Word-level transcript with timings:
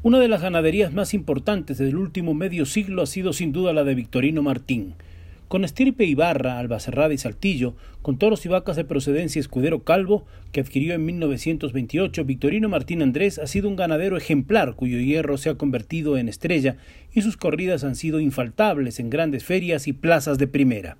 Una 0.00 0.20
de 0.20 0.28
las 0.28 0.42
ganaderías 0.42 0.92
más 0.92 1.12
importantes 1.12 1.76
del 1.76 1.96
último 1.96 2.32
medio 2.32 2.66
siglo 2.66 3.02
ha 3.02 3.06
sido 3.06 3.32
sin 3.32 3.50
duda 3.50 3.72
la 3.72 3.82
de 3.82 3.96
Victorino 3.96 4.42
Martín. 4.42 4.94
Con 5.48 5.64
estirpe 5.64 6.04
Ibarra, 6.04 6.60
Albacerrada 6.60 7.12
y 7.12 7.18
Saltillo, 7.18 7.74
con 8.00 8.16
toros 8.16 8.46
y 8.46 8.48
vacas 8.48 8.76
de 8.76 8.84
procedencia 8.84 9.40
escudero 9.40 9.82
calvo, 9.82 10.24
que 10.52 10.60
adquirió 10.60 10.94
en 10.94 11.04
1928, 11.04 12.24
Victorino 12.24 12.68
Martín 12.68 13.02
Andrés 13.02 13.40
ha 13.40 13.48
sido 13.48 13.68
un 13.68 13.74
ganadero 13.74 14.16
ejemplar 14.16 14.76
cuyo 14.76 15.00
hierro 15.00 15.36
se 15.36 15.50
ha 15.50 15.56
convertido 15.56 16.16
en 16.16 16.28
estrella 16.28 16.76
y 17.12 17.22
sus 17.22 17.36
corridas 17.36 17.82
han 17.82 17.96
sido 17.96 18.20
infaltables 18.20 19.00
en 19.00 19.10
grandes 19.10 19.42
ferias 19.42 19.88
y 19.88 19.94
plazas 19.94 20.38
de 20.38 20.46
primera. 20.46 20.96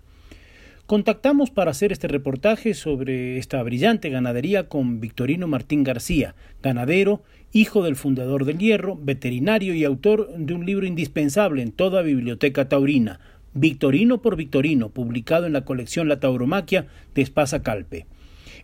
Contactamos 0.89 1.51
para 1.51 1.71
hacer 1.71 1.93
este 1.93 2.09
reportaje 2.09 2.73
sobre 2.73 3.37
esta 3.37 3.63
brillante 3.63 4.09
ganadería 4.09 4.71
con 4.71 5.01
Victorino 5.01 5.47
Martín 5.47 5.85
García, 5.85 6.35
ganadero, 6.63 7.23
hijo 7.53 7.83
del 7.83 7.97
fundador 7.97 8.45
del 8.45 8.59
Hierro, 8.59 8.97
veterinario 9.01 9.75
y 9.75 9.85
autor 9.85 10.29
de 10.37 10.55
un 10.55 10.67
libro 10.67 10.87
indispensable 10.87 11.63
en 11.63 11.73
toda 11.73 12.03
biblioteca 12.03 12.69
taurina, 12.69 13.21
Victorino 13.55 14.23
por 14.23 14.37
Victorino, 14.37 14.91
publicado 14.91 15.47
en 15.47 15.53
la 15.53 15.65
colección 15.65 16.09
La 16.09 16.21
Tauromaquia 16.21 16.87
de 17.15 17.23
Espasa 17.23 17.63
Calpe. 17.63 18.07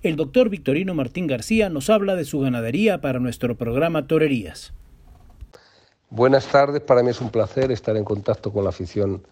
El 0.02 0.16
doctor 0.16 0.50
Victorino 0.50 0.94
Martín 0.94 1.26
García 1.26 1.70
nos 1.70 1.88
habla 1.88 2.14
de 2.14 2.24
su 2.24 2.40
ganadería 2.40 3.00
para 3.00 3.20
nuestro 3.20 3.56
programa 3.56 4.06
Torerías. 4.06 4.74
Buenas 6.10 6.46
tardes, 6.46 6.82
para 6.82 7.02
mí 7.02 7.10
es 7.10 7.20
un 7.20 7.30
placer 7.30 7.72
estar 7.72 7.96
en 7.96 8.04
contacto 8.04 8.52
con 8.52 8.64
la 8.64 8.70
afición 8.70 9.22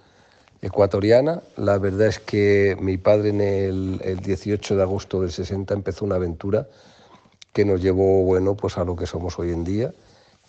ecuatoriana. 0.63 1.43
La 1.57 1.79
verdad 1.79 2.09
es 2.09 2.19
que 2.19 2.77
mi 2.81 2.97
padre 2.97 3.29
en 3.29 3.41
el, 3.41 4.21
18 4.21 4.77
de 4.77 4.83
agosto 4.83 5.21
del 5.21 5.31
60 5.31 5.75
empezó 5.75 6.05
una 6.05 6.15
aventura 6.15 6.67
que 7.53 7.65
nos 7.65 7.83
llevó 7.83 8.25
bueno, 8.25 8.57
pues 8.57 8.79
a 8.79 8.85
lo 8.85 8.97
que 8.97 9.07
somos 9.07 9.39
hoy 9.39 9.51
en 9.53 9.65
día. 9.65 9.93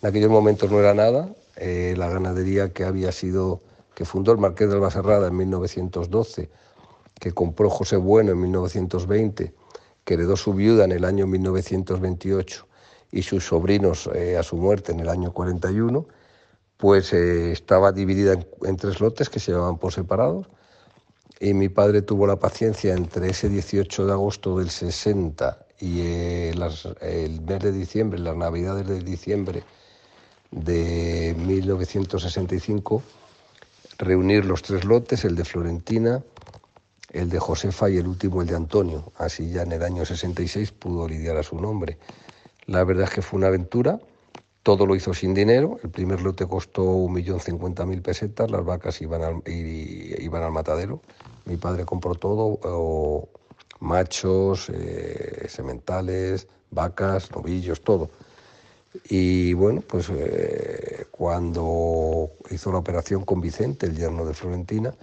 En 0.02 0.08
aquellos 0.08 0.30
momentos 0.30 0.70
no 0.70 0.80
era 0.80 0.94
nada, 0.94 1.34
eh, 1.56 1.94
la 1.96 2.08
ganadería 2.08 2.72
que 2.72 2.84
había 2.84 3.12
sido, 3.12 3.60
que 3.94 4.04
fundó 4.04 4.32
el 4.32 4.38
Marqués 4.38 4.68
de 4.68 4.74
Albacerrada 4.74 5.28
en 5.28 5.36
1912, 5.36 6.50
que 7.20 7.32
compró 7.32 7.70
José 7.70 7.96
Bueno 7.96 8.32
en 8.32 8.40
1920, 8.40 9.54
que 10.04 10.14
heredó 10.14 10.36
su 10.36 10.52
viuda 10.52 10.84
en 10.84 10.92
el 10.92 11.04
año 11.04 11.26
1928 11.26 12.66
y 13.12 13.22
sus 13.22 13.46
sobrinos 13.46 14.10
eh, 14.14 14.36
a 14.36 14.42
su 14.42 14.56
muerte 14.56 14.92
en 14.92 15.00
el 15.00 15.08
año 15.08 15.32
41, 15.32 16.06
pues 16.76 17.12
eh, 17.12 17.52
estaba 17.52 17.92
dividida 17.92 18.34
en, 18.62 18.76
tres 18.76 19.00
lotes 19.00 19.30
que 19.30 19.38
se 19.38 19.52
llevaban 19.52 19.78
por 19.78 19.92
separados 19.92 20.48
y 21.40 21.54
mi 21.54 21.68
padre 21.68 22.02
tuvo 22.02 22.26
la 22.26 22.36
paciencia 22.36 22.94
entre 22.94 23.30
ese 23.30 23.48
18 23.48 24.06
de 24.06 24.12
agosto 24.12 24.58
del 24.58 24.70
60 24.70 25.66
y 25.84 26.00
eh, 26.00 26.54
el 27.02 27.40
mes 27.42 27.60
de 27.60 27.72
diciembre, 27.72 28.18
las 28.18 28.36
navidades 28.36 28.86
de 28.86 29.00
diciembre 29.00 29.62
de 30.50 31.34
1965, 31.36 33.02
reunir 33.98 34.46
los 34.46 34.62
tres 34.62 34.84
lotes, 34.84 35.26
el 35.26 35.36
de 35.36 35.44
Florentina, 35.44 36.22
el 37.12 37.28
de 37.28 37.38
Josefa 37.38 37.90
y 37.90 37.98
el 37.98 38.06
último 38.06 38.40
el 38.40 38.48
de 38.48 38.56
Antonio. 38.56 39.12
Así 39.18 39.50
ya 39.50 39.62
en 39.62 39.72
el 39.72 39.82
año 39.82 40.06
66 40.06 40.72
pudo 40.72 41.06
lidiar 41.06 41.36
a 41.36 41.42
su 41.42 41.60
nombre. 41.60 41.98
La 42.64 42.82
verdad 42.84 43.04
es 43.04 43.10
que 43.10 43.22
fue 43.22 43.36
una 43.38 43.48
aventura 43.48 44.00
todo 44.64 44.86
lo 44.86 44.96
hizo 44.96 45.12
sin 45.12 45.34
dinero. 45.34 45.78
El 45.84 45.90
primer 45.90 46.22
lote 46.22 46.46
costó 46.46 46.82
1.050.000 46.82 48.00
pesetas, 48.00 48.50
las 48.50 48.64
vacas 48.64 49.00
iban 49.02 49.22
al, 49.22 49.42
iban 49.46 50.42
al 50.42 50.52
matadero. 50.52 51.02
Mi 51.44 51.58
padre 51.58 51.84
compró 51.84 52.14
todo, 52.14 53.28
machos, 53.84 54.70
eh, 54.70 55.46
sementales, 55.48 56.48
vacas, 56.70 57.30
novillos, 57.30 57.82
todo. 57.82 58.10
Y 59.08 59.52
bueno, 59.54 59.82
pues 59.86 60.08
eh, 60.10 61.06
cuando 61.10 62.30
hizo 62.50 62.72
la 62.72 62.78
operación 62.78 63.24
con 63.24 63.40
Vicente, 63.40 63.86
el 63.86 63.96
yerno 63.96 64.24
de 64.24 64.34
Florentina, 64.34 64.94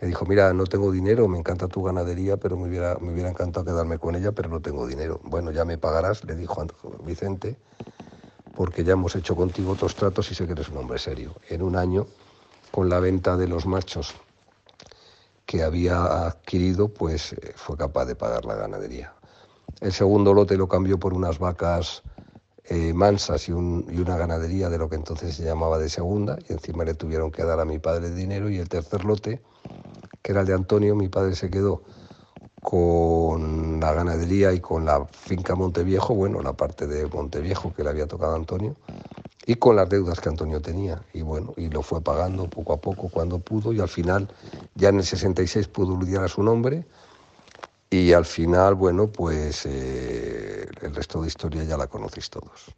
le 0.00 0.08
dijo, 0.08 0.26
mira, 0.26 0.52
no 0.52 0.64
tengo 0.64 0.90
dinero, 0.90 1.28
me 1.28 1.38
encanta 1.38 1.68
tu 1.68 1.82
ganadería, 1.82 2.36
pero 2.36 2.56
me 2.56 2.68
hubiera, 2.68 2.96
me 2.98 3.12
hubiera 3.12 3.30
encantado 3.30 3.64
quedarme 3.64 3.98
con 3.98 4.14
ella, 4.14 4.32
pero 4.32 4.48
no 4.48 4.60
tengo 4.60 4.86
dinero. 4.86 5.20
Bueno, 5.24 5.50
ya 5.52 5.64
me 5.64 5.78
pagarás, 5.78 6.24
le 6.24 6.34
dijo 6.34 6.66
Vicente 7.04 7.56
porque 8.54 8.84
ya 8.84 8.92
hemos 8.92 9.16
hecho 9.16 9.34
contigo 9.34 9.72
otros 9.72 9.94
tratos 9.94 10.30
y 10.30 10.34
sé 10.34 10.46
que 10.46 10.52
eres 10.52 10.68
un 10.68 10.78
hombre 10.78 10.98
serio. 10.98 11.34
En 11.48 11.62
un 11.62 11.76
año, 11.76 12.06
con 12.70 12.88
la 12.88 13.00
venta 13.00 13.36
de 13.36 13.48
los 13.48 13.66
machos 13.66 14.14
que 15.46 15.62
había 15.62 16.26
adquirido, 16.26 16.88
pues 16.88 17.32
eh, 17.32 17.52
fue 17.56 17.76
capaz 17.76 18.06
de 18.06 18.14
pagar 18.14 18.44
la 18.44 18.54
ganadería. 18.54 19.14
El 19.80 19.92
segundo 19.92 20.32
lote 20.32 20.56
lo 20.56 20.68
cambió 20.68 20.98
por 20.98 21.14
unas 21.14 21.38
vacas 21.38 22.02
eh, 22.64 22.94
mansas 22.94 23.48
y, 23.48 23.52
una 23.52 24.16
ganadería 24.16 24.70
de 24.70 24.78
lo 24.78 24.88
que 24.88 24.96
entonces 24.96 25.36
se 25.36 25.44
llamaba 25.44 25.78
de 25.78 25.90
segunda, 25.90 26.38
y 26.48 26.52
encima 26.54 26.84
le 26.84 26.94
tuvieron 26.94 27.30
que 27.30 27.44
dar 27.44 27.60
a 27.60 27.64
mi 27.64 27.78
padre 27.78 28.10
dinero. 28.10 28.48
Y 28.48 28.58
el 28.58 28.68
tercer 28.68 29.04
lote, 29.04 29.42
que 30.22 30.32
era 30.32 30.40
el 30.40 30.46
de 30.46 30.54
Antonio, 30.54 30.94
mi 30.94 31.08
padre 31.08 31.34
se 31.34 31.50
quedó 31.50 31.82
con 32.62 33.78
la 33.80 33.92
ganadería 33.92 34.52
y 34.54 34.60
con 34.60 34.86
la 34.86 35.04
finca 35.04 35.54
Monteviejo, 35.54 36.14
bueno, 36.14 36.40
la 36.42 36.54
parte 36.54 36.86
de 36.86 37.06
Monteviejo 37.06 37.74
que 37.74 37.84
le 37.84 37.90
había 37.90 38.06
tocado 38.06 38.34
Antonio, 38.34 38.76
y 39.46 39.56
con 39.56 39.76
las 39.76 39.88
deudas 39.88 40.20
que 40.20 40.28
Antonio 40.28 40.60
tenía. 40.60 41.02
Y 41.12 41.22
bueno, 41.22 41.54
y 41.56 41.68
lo 41.68 41.82
fue 41.82 42.00
pagando 42.00 42.48
poco 42.48 42.72
a 42.72 42.80
poco 42.80 43.08
cuando 43.08 43.38
pudo, 43.38 43.72
y 43.72 43.80
al 43.80 43.88
final, 43.88 44.28
ya 44.74 44.88
en 44.88 44.96
el 44.96 45.04
66 45.04 45.68
pudo 45.68 45.98
lidiar 45.98 46.24
a 46.24 46.28
su 46.28 46.42
nombre, 46.42 46.86
y 47.90 48.12
al 48.12 48.24
final, 48.24 48.74
bueno, 48.74 49.08
pues 49.08 49.66
eh, 49.66 50.66
el 50.82 50.94
resto 50.94 51.22
de 51.22 51.28
historia 51.28 51.64
ya 51.64 51.76
la 51.76 51.86
conocéis 51.86 52.30
todos. 52.30 52.74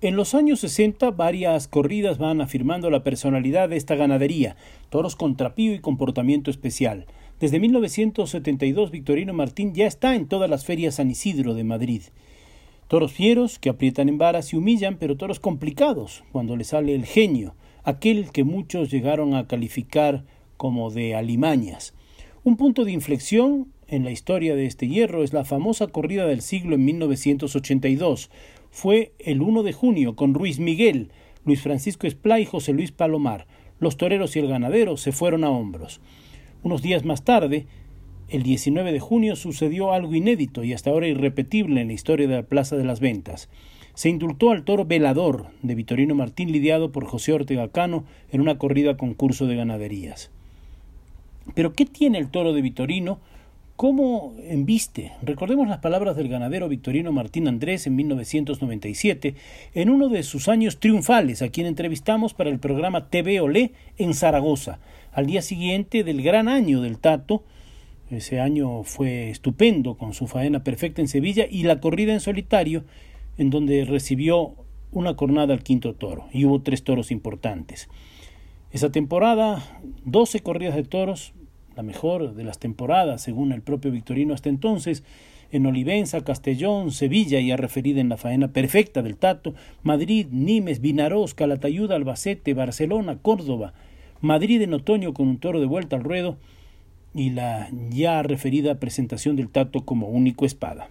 En 0.00 0.14
los 0.14 0.34
años 0.34 0.60
60 0.60 1.10
varias 1.10 1.66
corridas 1.66 2.18
van 2.18 2.40
afirmando 2.40 2.88
la 2.88 3.02
personalidad 3.02 3.68
de 3.68 3.76
esta 3.76 3.96
ganadería, 3.96 4.56
toros 4.90 5.16
con 5.16 5.36
trapío 5.36 5.74
y 5.74 5.80
comportamiento 5.80 6.52
especial. 6.52 7.06
Desde 7.40 7.58
1972 7.58 8.92
Victorino 8.92 9.32
Martín 9.32 9.74
ya 9.74 9.86
está 9.86 10.14
en 10.14 10.28
todas 10.28 10.48
las 10.48 10.64
ferias 10.64 10.96
San 10.96 11.10
Isidro 11.10 11.54
de 11.54 11.64
Madrid. 11.64 12.02
Toros 12.88 13.12
fieros 13.12 13.58
que 13.58 13.68
aprietan 13.68 14.08
en 14.08 14.16
varas 14.16 14.52
y 14.52 14.56
humillan, 14.56 14.96
pero 14.96 15.16
toros 15.18 15.40
complicados 15.40 16.24
cuando 16.32 16.56
le 16.56 16.64
sale 16.64 16.94
el 16.94 17.04
genio, 17.04 17.54
aquel 17.84 18.30
que 18.32 18.44
muchos 18.44 18.90
llegaron 18.90 19.34
a 19.34 19.46
calificar 19.46 20.24
como 20.56 20.90
de 20.90 21.14
alimañas. 21.14 21.94
Un 22.44 22.56
punto 22.56 22.86
de 22.86 22.92
inflexión 22.92 23.68
en 23.88 24.04
la 24.04 24.10
historia 24.10 24.56
de 24.56 24.64
este 24.64 24.88
hierro 24.88 25.22
es 25.22 25.34
la 25.34 25.44
famosa 25.44 25.86
corrida 25.88 26.26
del 26.26 26.40
siglo 26.40 26.76
en 26.76 26.86
1982. 26.86 28.30
Fue 28.70 29.12
el 29.18 29.42
1 29.42 29.62
de 29.64 29.74
junio 29.74 30.16
con 30.16 30.32
Ruiz 30.32 30.58
Miguel, 30.58 31.10
Luis 31.44 31.60
Francisco 31.60 32.06
Esplá 32.06 32.40
y 32.40 32.46
José 32.46 32.72
Luis 32.72 32.90
Palomar. 32.90 33.46
Los 33.80 33.98
toreros 33.98 34.34
y 34.34 34.38
el 34.38 34.48
ganadero 34.48 34.96
se 34.96 35.12
fueron 35.12 35.44
a 35.44 35.50
hombros. 35.50 36.00
Unos 36.62 36.80
días 36.80 37.04
más 37.04 37.22
tarde, 37.22 37.66
el 38.28 38.42
19 38.42 38.92
de 38.92 39.00
junio, 39.00 39.36
sucedió 39.36 39.92
algo 39.92 40.14
inédito 40.14 40.64
y 40.64 40.72
hasta 40.72 40.90
ahora 40.90 41.08
irrepetible 41.08 41.80
en 41.80 41.88
la 41.88 41.94
historia 41.94 42.28
de 42.28 42.36
la 42.36 42.42
Plaza 42.42 42.76
de 42.76 42.84
las 42.84 43.00
Ventas. 43.00 43.48
Se 43.94 44.08
indultó 44.08 44.50
al 44.50 44.64
toro 44.64 44.84
velador 44.84 45.46
de 45.62 45.74
Vitorino 45.74 46.14
Martín 46.14 46.52
lidiado 46.52 46.92
por 46.92 47.04
José 47.04 47.32
Ortega 47.32 47.68
Cano 47.68 48.04
en 48.30 48.40
una 48.40 48.58
corrida 48.58 48.96
concurso 48.96 49.46
de 49.46 49.56
ganaderías. 49.56 50.30
Pero 51.54 51.72
¿qué 51.72 51.86
tiene 51.86 52.18
el 52.18 52.28
toro 52.28 52.52
de 52.52 52.62
Vitorino? 52.62 53.18
¿Cómo 53.76 54.34
embiste? 54.42 55.12
Recordemos 55.22 55.68
las 55.68 55.78
palabras 55.78 56.16
del 56.16 56.28
ganadero 56.28 56.68
Victorino 56.68 57.12
Martín 57.12 57.46
Andrés 57.46 57.86
en 57.86 57.94
1997, 57.94 59.36
en 59.74 59.90
uno 59.90 60.08
de 60.08 60.24
sus 60.24 60.48
años 60.48 60.80
triunfales, 60.80 61.42
a 61.42 61.48
quien 61.48 61.66
entrevistamos 61.66 62.34
para 62.34 62.50
el 62.50 62.58
programa 62.58 63.08
TV 63.08 63.40
Olé 63.40 63.72
en 63.96 64.14
Zaragoza 64.14 64.80
al 65.12 65.26
día 65.26 65.42
siguiente 65.42 66.04
del 66.04 66.22
gran 66.22 66.48
año 66.48 66.80
del 66.80 66.98
Tato. 66.98 67.44
Ese 68.10 68.40
año 68.40 68.84
fue 68.84 69.28
estupendo 69.28 69.96
con 69.96 70.14
su 70.14 70.26
faena 70.26 70.64
perfecta 70.64 71.02
en 71.02 71.08
Sevilla 71.08 71.46
y 71.50 71.64
la 71.64 71.80
corrida 71.80 72.14
en 72.14 72.20
solitario, 72.20 72.84
en 73.36 73.50
donde 73.50 73.84
recibió 73.84 74.54
una 74.92 75.14
cornada 75.14 75.52
al 75.52 75.62
quinto 75.62 75.94
toro 75.94 76.26
y 76.32 76.46
hubo 76.46 76.62
tres 76.62 76.82
toros 76.82 77.10
importantes. 77.10 77.88
Esa 78.72 78.90
temporada, 78.90 79.62
12 80.06 80.40
corridas 80.40 80.74
de 80.74 80.84
toros, 80.84 81.34
la 81.76 81.82
mejor 81.82 82.34
de 82.34 82.44
las 82.44 82.58
temporadas, 82.58 83.20
según 83.20 83.52
el 83.52 83.60
propio 83.60 83.90
Victorino 83.90 84.32
hasta 84.32 84.48
entonces, 84.48 85.04
en 85.50 85.66
Olivenza, 85.66 86.24
Castellón, 86.24 86.92
Sevilla, 86.92 87.40
ya 87.40 87.56
referida 87.56 88.00
en 88.00 88.08
la 88.08 88.16
faena 88.16 88.48
perfecta 88.48 89.02
del 89.02 89.16
Tato, 89.16 89.54
Madrid, 89.82 90.26
Nimes, 90.30 90.80
Vinaroz, 90.80 91.34
Calatayud, 91.34 91.90
Albacete, 91.90 92.54
Barcelona, 92.54 93.18
Córdoba, 93.20 93.74
Madrid 94.20 94.62
en 94.62 94.74
otoño 94.74 95.14
con 95.14 95.28
un 95.28 95.38
toro 95.38 95.60
de 95.60 95.66
vuelta 95.66 95.96
al 95.96 96.04
ruedo 96.04 96.38
y 97.14 97.30
la 97.30 97.68
ya 97.90 98.22
referida 98.22 98.76
presentación 98.76 99.36
del 99.36 99.48
Tato 99.48 99.84
como 99.84 100.08
único 100.08 100.46
espada. 100.46 100.88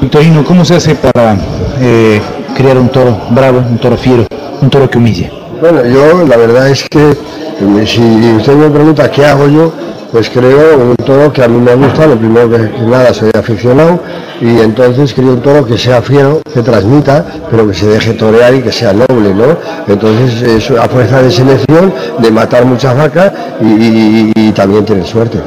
Victorino, 0.00 0.44
¿cómo 0.44 0.64
se 0.64 0.74
hace 0.74 0.94
para 0.94 1.36
eh, 1.80 2.20
crear 2.56 2.78
un 2.78 2.88
toro 2.88 3.18
bravo, 3.30 3.58
un 3.58 3.78
toro 3.78 3.96
fiero, 3.96 4.26
un 4.60 4.70
toro 4.70 4.90
que 4.90 4.98
humille? 4.98 5.43
Bueno, 5.64 5.82
yo 5.86 6.26
la 6.26 6.36
verdad 6.36 6.68
es 6.68 6.86
que 6.90 7.12
eh, 7.12 7.86
si 7.86 8.02
usted 8.36 8.52
me 8.52 8.68
pregunta 8.68 9.10
qué 9.10 9.24
hago 9.24 9.48
yo, 9.48 9.72
pues 10.12 10.28
creo 10.28 10.76
un 10.76 10.94
toro 10.94 11.32
que 11.32 11.42
a 11.42 11.48
mí 11.48 11.58
me 11.58 11.74
gusta, 11.74 12.06
lo 12.06 12.18
primero 12.18 12.50
que, 12.50 12.58
nada 12.86 13.14
soy 13.14 13.30
aficionado 13.34 13.98
y 14.42 14.60
entonces 14.60 15.14
creo 15.14 15.30
un 15.30 15.40
toro 15.40 15.64
que 15.64 15.78
sea 15.78 16.02
fiero, 16.02 16.42
que 16.52 16.60
transmita, 16.60 17.24
pero 17.50 17.66
que 17.66 17.72
se 17.72 17.86
deje 17.86 18.12
torear 18.12 18.54
y 18.54 18.60
que 18.60 18.70
sea 18.70 18.92
noble, 18.92 19.32
¿no? 19.32 19.56
Entonces 19.88 20.42
es 20.42 20.70
a 20.78 20.86
fuerza 20.86 21.22
de 21.22 21.30
selección, 21.30 21.94
de 22.18 22.30
matar 22.30 22.66
muchas 22.66 22.94
vacas 22.94 23.32
y, 23.62 24.52
también 24.52 24.84
tener 24.84 25.06
suerte. 25.06 25.38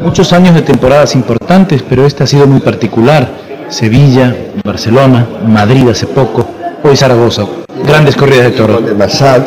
Muchos 0.00 0.32
años 0.32 0.54
de 0.54 0.62
temporadas 0.62 1.16
importantes, 1.16 1.82
pero 1.82 2.06
esta 2.06 2.22
ha 2.22 2.26
sido 2.28 2.46
muy 2.46 2.60
particular. 2.60 3.28
Sevilla, 3.68 4.32
Barcelona, 4.62 5.26
Madrid 5.44 5.88
hace 5.88 6.06
poco, 6.06 6.46
hoy 6.84 6.96
Zaragoza. 6.96 7.65
Grandes 7.84 8.16
corridas 8.16 8.44
de 8.44 8.50
toros. 8.52 8.82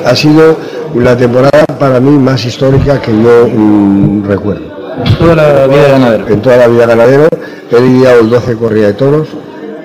Ha 0.06 0.16
sido 0.16 0.58
la 0.96 1.16
temporada 1.16 1.66
para 1.80 2.00
mí 2.00 2.12
más 2.18 2.44
histórica 2.46 3.02
que 3.02 3.12
yo 3.12 3.48
mm, 3.48 4.26
recuerdo. 4.26 4.80
En 5.06 5.18
toda 5.18 5.36
la 5.36 5.68
vida 5.68 5.84
de 5.84 5.92
ganadero. 5.92 6.28
En 6.28 6.42
toda 6.42 6.58
la 6.58 6.68
vida 6.68 6.86
ganadero 6.86 7.28
he 7.72 7.82
lidiado 7.82 8.24
12 8.24 8.56
corridas 8.56 8.88
de 8.88 8.94
toros 8.94 9.28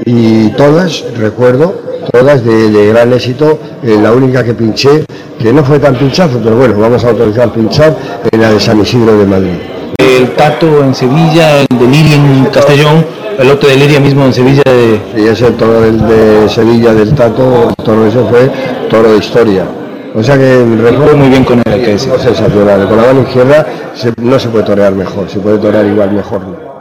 y 0.04 0.48
todas, 0.50 1.04
recuerdo, 1.16 1.74
todas 2.12 2.44
de, 2.44 2.86
gran 2.88 3.12
éxito. 3.12 3.58
Eh, 3.82 3.98
la 4.02 4.12
única 4.12 4.42
que 4.42 4.54
pinché, 4.54 5.04
que 5.38 5.52
no 5.52 5.62
fue 5.64 5.78
tan 5.78 5.94
pinchazo, 5.96 6.40
pero 6.42 6.56
bueno, 6.56 6.78
vamos 6.78 7.04
a 7.04 7.10
autorizar 7.10 7.52
pinchar, 7.52 7.96
en 8.30 8.40
la 8.40 8.50
de 8.50 8.60
San 8.60 8.80
Isidro 8.80 9.18
de 9.18 9.26
Madrid. 9.26 9.54
El 9.98 10.30
Tato 10.30 10.82
en 10.82 10.94
Sevilla, 10.94 11.60
el 11.60 11.78
de 11.78 11.86
Liria 11.86 12.16
en 12.16 12.44
Castellón, 12.46 13.04
el 13.38 13.50
otro 13.50 13.68
de 13.68 13.76
Liria 13.76 14.00
mismo 14.00 14.24
en 14.24 14.32
Sevilla. 14.32 14.62
De... 14.64 15.00
Sí, 15.14 15.26
ese 15.26 15.50
toro 15.52 15.80
de 15.80 16.48
Sevilla 16.48 16.92
del 16.94 17.14
Tato, 17.14 17.68
el 17.70 17.84
toro 17.84 18.06
ese 18.06 18.18
fue 18.24 18.50
toro 18.88 19.12
de 19.12 19.18
historia 19.18 19.64
o 20.14 20.22
sea 20.22 20.38
que 20.38 20.64
recuerdo 20.64 21.16
muy 21.16 21.28
bien 21.28 21.42
con 21.42 21.58
él, 21.58 21.84
que 21.84 21.94
es 21.94 22.02
sensacional. 22.02 22.86
Con 22.88 22.96
la 22.98 23.06
mano 23.06 23.22
izquierda 23.22 23.66
no 24.22 24.38
se 24.38 24.48
puede 24.48 24.64
torear 24.64 24.94
mejor, 24.94 25.28
se 25.28 25.40
puede 25.40 25.58
torear 25.58 25.84
igual 25.86 26.12
mejor. 26.12 26.74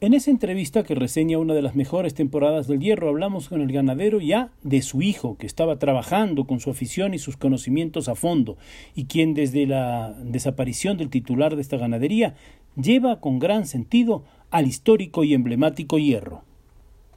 En 0.00 0.14
esa 0.14 0.30
entrevista 0.30 0.82
que 0.82 0.94
reseña 0.94 1.38
una 1.38 1.52
de 1.52 1.60
las 1.60 1.76
mejores 1.76 2.14
temporadas 2.14 2.66
del 2.66 2.80
hierro, 2.80 3.10
hablamos 3.10 3.50
con 3.50 3.60
el 3.60 3.70
ganadero 3.70 4.18
ya 4.18 4.50
de 4.62 4.80
su 4.80 5.02
hijo, 5.02 5.36
que 5.36 5.46
estaba 5.46 5.78
trabajando 5.78 6.46
con 6.46 6.60
su 6.60 6.70
afición 6.70 7.12
y 7.12 7.18
sus 7.18 7.36
conocimientos 7.36 8.08
a 8.08 8.14
fondo, 8.14 8.56
y 8.94 9.04
quien 9.04 9.34
desde 9.34 9.66
la 9.66 10.14
desaparición 10.22 10.96
del 10.96 11.10
titular 11.10 11.56
de 11.56 11.62
esta 11.62 11.76
ganadería 11.76 12.34
lleva 12.76 13.20
con 13.20 13.38
gran 13.38 13.66
sentido 13.66 14.24
al 14.54 14.68
histórico 14.68 15.24
y 15.24 15.34
emblemático 15.34 15.98
hierro. 15.98 16.42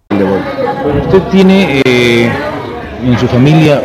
usted 0.09 1.21
tiene 1.29 1.83
eh, 1.85 2.31
en 3.05 3.17
su 3.19 3.27
familia 3.27 3.79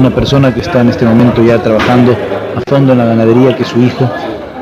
una 0.00 0.14
persona 0.14 0.54
que 0.54 0.60
está 0.60 0.80
en 0.80 0.88
este 0.88 1.04
momento 1.04 1.44
ya 1.44 1.62
trabajando 1.62 2.16
a 2.56 2.62
fondo 2.66 2.92
en 2.92 2.98
la 2.98 3.04
ganadería, 3.04 3.54
que 3.54 3.64
es 3.64 3.68
su 3.68 3.82
hijo, 3.82 4.08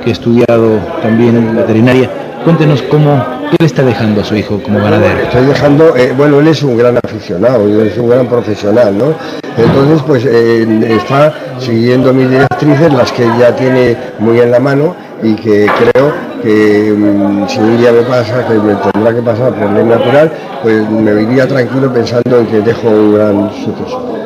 que 0.03 0.11
ha 0.11 0.13
estudiado 0.13 0.77
también 1.03 1.37
en 1.37 1.55
veterinaria. 1.55 2.11
Cuéntenos 2.43 2.83
cómo, 2.83 3.25
qué 3.53 3.59
le 3.61 3.67
está 3.67 3.85
dejando 3.85 4.23
a 4.23 4.25
su 4.25 4.35
hijo 4.35 4.61
como 4.61 4.81
ganadero. 4.81 5.21
Estoy 5.21 5.47
dejando, 5.47 5.97
eh, 5.97 6.13
bueno, 6.17 6.41
él 6.41 6.49
es 6.49 6.65
un 6.65 6.77
gran 6.77 6.97
aficionado, 6.97 7.85
es 7.85 7.97
un 7.97 8.09
gran 8.09 8.27
profesional, 8.27 8.99
¿no? 8.99 9.15
Entonces, 9.57 10.03
pues 10.05 10.27
eh, 10.27 10.67
está 10.97 11.33
siguiendo 11.61 12.13
mis 12.13 12.29
directrices, 12.29 12.93
las 12.93 13.13
que 13.13 13.25
ya 13.39 13.55
tiene 13.55 13.97
muy 14.19 14.41
en 14.41 14.51
la 14.51 14.59
mano 14.59 15.06
y 15.23 15.35
que 15.35 15.67
creo 15.67 16.13
que 16.43 16.95
mm, 16.97 17.49
si 17.49 17.59
un 17.59 17.79
día 17.79 17.93
me 17.93 18.03
pasa, 18.03 18.47
que 18.47 18.55
me 18.55 18.75
tendrá 18.75 19.15
que 19.15 19.23
pasar 19.23 19.55
por 19.55 19.71
ley 19.71 19.85
natural, 19.85 20.31
pues 20.63 20.89
me 20.91 21.23
iría 21.23 21.47
tranquilo 21.47 21.93
pensando 21.93 22.39
en 22.39 22.47
que 22.47 22.61
dejo 22.61 22.89
un 22.89 23.15
gran 23.15 23.51
suceso. 23.53 24.17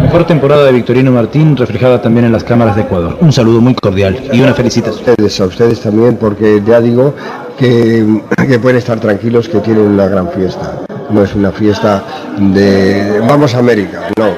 Mejor 0.00 0.26
temporada 0.26 0.64
de 0.64 0.72
Victorino 0.72 1.12
Martín 1.12 1.56
reflejada 1.56 2.00
también 2.00 2.24
en 2.26 2.32
las 2.32 2.42
cámaras 2.42 2.76
de 2.76 2.82
Ecuador. 2.82 3.18
Un 3.20 3.32
saludo 3.32 3.60
muy 3.60 3.74
cordial 3.74 4.18
y 4.32 4.40
una 4.40 4.54
felicitación. 4.54 5.04
A 5.06 5.10
ustedes, 5.10 5.40
a 5.40 5.44
ustedes 5.44 5.80
también, 5.80 6.16
porque 6.16 6.62
ya 6.66 6.80
digo 6.80 7.14
que, 7.58 8.22
pueden 8.62 8.78
estar 8.78 8.98
tranquilos 9.00 9.48
que 9.48 9.58
tienen 9.58 9.84
una 9.84 10.06
gran 10.06 10.30
fiesta. 10.30 10.80
No 11.10 11.22
es 11.22 11.34
una 11.34 11.52
fiesta 11.52 12.04
de 12.38 13.20
vamos 13.26 13.54
a 13.54 13.58
América, 13.58 14.08
no, 14.18 14.32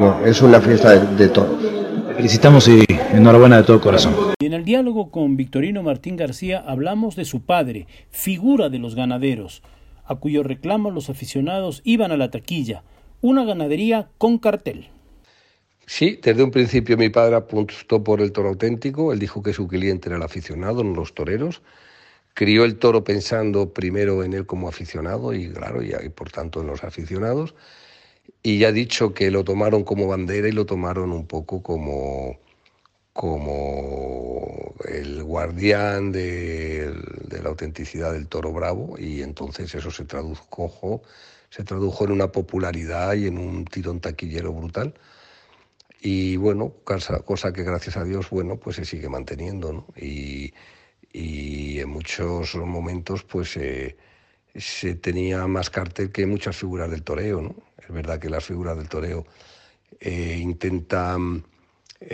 no 0.00 0.26
es 0.26 0.40
una 0.40 0.60
fiesta 0.60 0.90
de, 0.92 1.16
de 1.16 1.28
todos. 1.28 1.48
Felicitamos 2.16 2.68
y 2.68 2.84
enhorabuena 3.12 3.58
de 3.58 3.64
todo 3.64 3.80
corazón. 3.80 4.33
En 4.44 4.52
el 4.52 4.66
diálogo 4.66 5.10
con 5.10 5.38
Victorino 5.38 5.82
Martín 5.82 6.16
García 6.18 6.62
hablamos 6.66 7.16
de 7.16 7.24
su 7.24 7.46
padre, 7.46 7.86
figura 8.10 8.68
de 8.68 8.78
los 8.78 8.94
ganaderos, 8.94 9.62
a 10.04 10.16
cuyo 10.16 10.42
reclamo 10.42 10.90
los 10.90 11.08
aficionados 11.08 11.80
iban 11.82 12.12
a 12.12 12.18
la 12.18 12.30
taquilla, 12.30 12.84
una 13.22 13.46
ganadería 13.46 14.10
con 14.18 14.36
cartel. 14.36 14.90
Sí, 15.86 16.20
desde 16.22 16.42
un 16.42 16.50
principio 16.50 16.98
mi 16.98 17.08
padre 17.08 17.36
apuntó 17.36 18.04
por 18.04 18.20
el 18.20 18.32
toro 18.32 18.50
auténtico, 18.50 19.14
él 19.14 19.18
dijo 19.18 19.42
que 19.42 19.54
su 19.54 19.66
cliente 19.66 20.10
era 20.10 20.18
el 20.18 20.22
aficionado, 20.22 20.84
no 20.84 20.94
los 20.94 21.14
toreros. 21.14 21.62
Crió 22.34 22.64
el 22.64 22.76
toro 22.76 23.02
pensando 23.02 23.72
primero 23.72 24.24
en 24.24 24.34
él 24.34 24.44
como 24.44 24.68
aficionado 24.68 25.32
y 25.32 25.48
claro, 25.52 25.82
y, 25.82 25.94
por 26.10 26.30
tanto 26.30 26.60
en 26.60 26.66
los 26.66 26.84
aficionados. 26.84 27.54
Y 28.42 28.58
ya 28.58 28.72
dicho 28.72 29.14
que 29.14 29.30
lo 29.30 29.42
tomaron 29.42 29.84
como 29.84 30.06
bandera 30.06 30.48
y 30.48 30.52
lo 30.52 30.66
tomaron 30.66 31.12
un 31.12 31.26
poco 31.26 31.62
como, 31.62 32.38
como 33.14 34.74
el 34.88 35.22
guardián 35.22 36.12
de, 36.12 36.92
la 37.42 37.48
autenticidad 37.48 38.12
del 38.12 38.28
toro 38.28 38.52
bravo 38.52 38.96
y 38.98 39.22
entonces 39.22 39.74
eso 39.74 39.90
se 39.90 40.04
tradujo, 40.04 41.02
se 41.48 41.64
tradujo 41.64 42.04
en 42.04 42.10
una 42.10 42.32
popularidad 42.32 43.14
y 43.14 43.28
en 43.28 43.38
un 43.38 43.64
tirón 43.64 44.00
taquillero 44.00 44.52
brutal 44.52 44.94
y 46.06 46.36
bueno, 46.36 46.74
cosa, 46.84 47.20
cosa, 47.20 47.52
que 47.54 47.62
gracias 47.62 47.96
a 47.96 48.04
Dios, 48.04 48.28
bueno, 48.28 48.58
pues 48.58 48.76
se 48.76 48.84
sigue 48.84 49.08
manteniendo. 49.08 49.86
Y, 49.96 50.52
y 51.10 51.80
en 51.80 51.88
muchos 51.88 52.54
momentos, 52.56 53.22
pues 53.24 53.56
eh, 53.56 53.96
se 54.54 54.96
tenía 54.96 55.46
más 55.46 55.70
cartel 55.70 56.12
que 56.12 56.26
muchas 56.26 56.56
figuras 56.58 56.90
del 56.90 57.04
toreo. 57.04 57.54
Es 57.78 57.88
verdad 57.88 58.18
que 58.18 58.28
las 58.28 58.44
figuras 58.44 58.76
del 58.76 58.88
toreo 58.90 59.24
eh, 59.98 60.38
intentan 60.42 61.46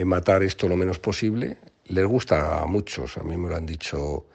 matar 0.04 0.42
esto 0.42 0.68
lo 0.68 0.76
menos 0.76 0.98
posible. 0.98 1.58
Les 1.86 2.06
gusta 2.06 2.62
a 2.62 2.66
muchos, 2.66 3.16
a 3.16 3.22
mí 3.22 3.36
me 3.36 3.48
lo 3.48 3.56
han 3.56 3.66
dicho 3.66 4.26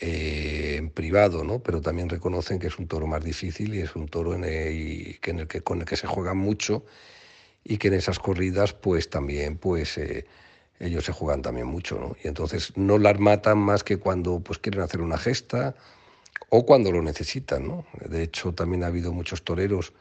en 0.00 0.90
privado, 0.90 1.42
¿no? 1.44 1.58
Pero 1.60 1.80
también 1.80 2.08
reconocen 2.08 2.58
que 2.58 2.68
es 2.68 2.78
un 2.78 2.86
toro 2.86 3.06
más 3.06 3.24
difícil 3.24 3.74
y 3.74 3.80
es 3.80 3.96
un 3.96 4.08
toro 4.08 4.34
en 4.34 4.44
el, 4.44 5.18
que 5.20 5.30
en 5.30 5.40
el 5.40 5.48
que, 5.48 5.60
con 5.62 5.80
el 5.80 5.86
que 5.86 5.96
se 5.96 6.06
juega 6.06 6.34
mucho 6.34 6.84
y 7.64 7.78
que 7.78 7.88
en 7.88 7.94
esas 7.94 8.18
corridas 8.18 8.72
pues 8.72 9.10
también 9.10 9.58
pues 9.58 9.98
eh, 9.98 10.26
ellos 10.78 11.04
se 11.04 11.12
juegan 11.12 11.42
también 11.42 11.66
mucho, 11.66 11.98
¿no? 11.98 12.16
Y 12.22 12.28
entonces 12.28 12.76
no 12.76 12.98
las 12.98 13.18
matan 13.18 13.58
más 13.58 13.82
que 13.82 13.96
cuando 13.96 14.40
pues 14.40 14.58
quieren 14.58 14.82
hacer 14.82 15.00
una 15.00 15.18
gesta 15.18 15.74
o 16.50 16.64
cuando 16.64 16.92
lo 16.92 17.02
necesitan, 17.02 17.66
¿no? 17.66 17.84
De 18.08 18.22
hecho 18.22 18.54
también 18.54 18.84
ha 18.84 18.86
habido 18.86 19.12
muchos 19.12 19.42
toreros 19.42 19.92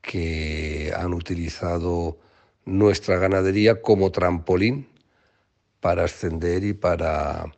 que 0.00 0.92
han 0.96 1.14
utilizado 1.14 2.18
nuestra 2.64 3.18
ganadería 3.18 3.80
como 3.80 4.10
trampolín 4.10 4.86
para 5.80 6.04
ascender 6.04 6.64
y 6.64 6.72
para 6.72 7.52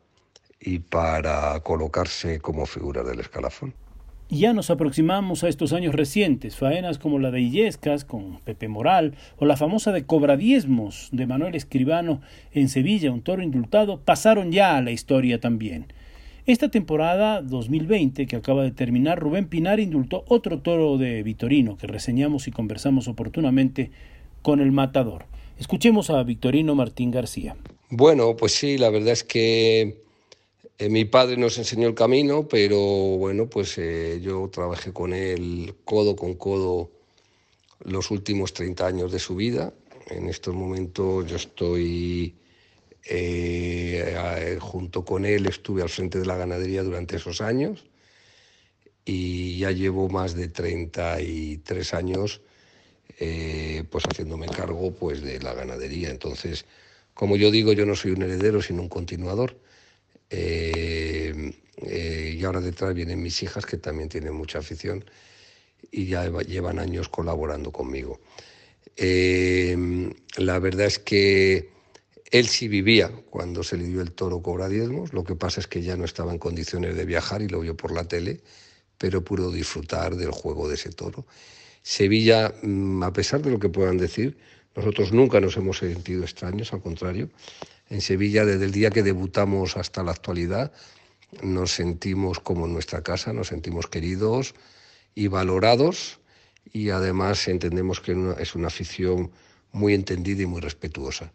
y 0.59 0.79
para 0.79 1.59
colocarse 1.59 2.39
como 2.39 2.65
figuras 2.65 3.05
del 3.07 3.19
escalafón. 3.19 3.73
Ya 4.29 4.53
nos 4.53 4.71
aproximamos 4.71 5.43
a 5.43 5.49
estos 5.49 5.71
años 5.71 5.93
recientes, 5.93 6.55
faenas 6.55 6.97
como 6.97 7.19
la 7.19 7.29
de 7.29 7.41
Illescas 7.41 8.05
con 8.05 8.39
Pepe 8.39 8.67
Moral 8.67 9.13
o 9.37 9.45
la 9.45 9.55
famosa 9.55 9.91
de 9.91 10.05
Cobradiezmos 10.05 11.09
de 11.11 11.27
Manuel 11.27 11.53
Escribano 11.53 12.21
en 12.51 12.67
Sevilla, 12.67 13.11
un 13.11 13.21
toro 13.21 13.43
indultado, 13.43 14.01
pasaron 14.01 14.51
ya 14.51 14.77
a 14.77 14.81
la 14.81 14.89
historia 14.89 15.39
también. 15.39 15.85
Esta 16.47 16.69
temporada 16.69 17.43
2020 17.43 18.25
que 18.25 18.35
acaba 18.35 18.63
de 18.63 18.71
terminar, 18.71 19.19
Rubén 19.19 19.47
Pinar 19.47 19.79
indultó 19.79 20.25
otro 20.27 20.59
toro 20.59 20.97
de 20.97 21.21
Vitorino 21.21 21.77
que 21.77 21.85
reseñamos 21.85 22.47
y 22.47 22.51
conversamos 22.51 23.07
oportunamente 23.07 23.91
con 24.45 24.59
el 24.59 24.71
matador. 24.71 25.25
Escuchemos 25.57 26.11
a 26.11 26.21
Victorino 26.21 26.75
Martín 26.75 27.09
García. 27.09 27.57
Bueno, 27.89 28.35
pues 28.35 28.53
sí, 28.53 28.77
la 28.77 28.91
verdad 28.91 29.13
es 29.13 29.23
que 29.23 30.03
eh, 30.77 30.87
mi 30.87 31.03
padre 31.05 31.35
nos 31.35 31.57
enseñó 31.57 31.87
el 31.87 31.95
camino, 31.95 32.47
pero 32.47 32.77
bueno, 32.77 33.49
pues 33.49 33.75
eh, 33.79 34.19
yo 34.21 34.47
trabajé 34.53 34.93
con 34.93 35.15
él 35.15 35.73
codo 35.83 36.15
con 36.15 36.35
codo 36.35 36.91
los 37.85 38.11
últimos 38.11 38.53
30 38.53 38.85
años 38.85 39.11
de 39.11 39.17
su 39.17 39.35
vida. 39.35 39.73
En 40.11 40.29
estos 40.29 40.53
momentos 40.53 41.25
yo 41.25 41.37
estoy 41.37 42.35
eh, 43.03 44.59
junto 44.61 45.03
con 45.03 45.25
él, 45.25 45.47
estuve 45.47 45.81
al 45.81 45.89
frente 45.89 46.19
de 46.19 46.25
la 46.27 46.37
ganadería 46.37 46.83
durante 46.83 47.15
esos 47.15 47.41
años 47.41 47.83
y 49.05 49.57
ya 49.57 49.71
llevo 49.71 50.07
más 50.07 50.35
de 50.35 50.49
33 50.49 51.93
años 51.95 52.41
pues 53.89 54.07
haciéndome 54.07 54.51
cargo 54.51 54.93
pues 54.95 55.21
de 55.21 55.39
la 55.39 55.53
ganadería. 55.53 56.09
Entonces, 56.11 56.65
Como 57.13 57.37
yo 57.37 57.51
digo, 57.51 57.73
yo 57.73 57.85
no 57.85 57.95
soy 57.95 58.11
un 58.13 58.23
heredero, 58.23 58.61
sino 58.61 58.81
un 58.83 58.89
continuador. 58.89 59.59
Eh, 60.29 61.53
eh, 61.77 62.35
y 62.37 62.43
ahora 62.45 62.61
detrás 62.61 62.93
vienen 62.95 63.21
mis 63.21 63.43
hijas, 63.43 63.65
que 63.65 63.77
también 63.77 64.09
tienen 64.09 64.33
mucha 64.35 64.59
afición 64.59 65.05
y 65.91 66.07
ya 66.07 66.25
llevan 66.43 66.79
años 66.79 67.09
colaborando 67.09 67.71
conmigo. 67.71 68.19
Eh, 68.97 69.77
la 70.37 70.59
verdad 70.59 70.87
es 70.87 70.99
que 70.99 71.69
él 72.31 72.47
sí 72.47 72.67
vivía 72.67 73.11
cuando 73.29 73.63
se 73.63 73.77
le 73.77 73.85
dio 73.85 74.01
el 74.01 74.11
toro 74.13 74.41
cobra 74.41 74.69
diezmos, 74.69 75.13
lo 75.13 75.23
que 75.23 75.35
pasa 75.35 75.61
es 75.61 75.67
que 75.67 75.81
ya 75.81 75.97
no 75.97 76.05
estaba 76.05 76.31
en 76.33 76.39
condiciones 76.39 76.95
de 76.95 77.05
viajar 77.05 77.41
y 77.41 77.49
lo 77.49 77.61
vio 77.61 77.75
por 77.77 77.91
la 77.93 78.07
tele, 78.07 78.41
pero 78.97 79.23
pudo 79.23 79.51
disfrutar 79.51 80.15
del 80.15 80.31
juego 80.31 80.67
de 80.69 80.75
ese 80.75 80.91
toro. 80.91 81.25
Sevilla, 81.85 82.51
mm, 82.63 83.03
a 83.03 83.13
pesar 83.13 83.43
de 83.43 83.51
lo 83.51 83.59
que 83.59 83.69
puedan 83.69 83.99
decir, 83.99 84.35
nosotros 84.75 85.13
nunca 85.13 85.39
nos 85.39 85.55
hemos 85.55 85.77
sentido 85.77 86.23
extraños, 86.23 86.73
al 86.73 86.81
contrario. 86.81 87.29
En 87.91 88.01
Sevilla, 88.01 88.43
desde 88.43 88.65
el 88.65 88.71
día 88.71 88.89
que 88.89 89.03
debutamos 89.03 89.77
hasta 89.77 90.01
la 90.01 90.09
actualidad, 90.09 90.71
nos 91.43 91.73
sentimos 91.73 92.39
como 92.39 92.65
en 92.65 92.73
nuestra 92.73 93.03
casa, 93.03 93.33
nos 93.33 93.49
sentimos 93.49 93.85
queridos 93.85 94.55
y 95.13 95.27
valorados 95.27 96.19
y 96.73 96.89
además 96.89 97.47
entendemos 97.47 98.01
que 98.01 98.17
es 98.39 98.55
una 98.55 98.67
afición 98.67 99.29
muy 99.71 99.93
entendida 99.93 100.41
y 100.41 100.47
muy 100.47 100.61
respetuosa. 100.61 101.33